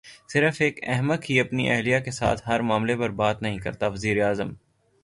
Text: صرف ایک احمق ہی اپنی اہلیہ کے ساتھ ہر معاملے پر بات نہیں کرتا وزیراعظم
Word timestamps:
صرف 0.27 0.55
ایک 0.59 0.79
احمق 0.87 1.29
ہی 1.29 1.39
اپنی 1.39 1.69
اہلیہ 1.71 1.99
کے 1.99 2.11
ساتھ 2.11 2.41
ہر 2.47 2.59
معاملے 2.59 2.95
پر 2.95 3.09
بات 3.15 3.41
نہیں 3.41 3.57
کرتا 3.59 3.87
وزیراعظم 3.87 4.53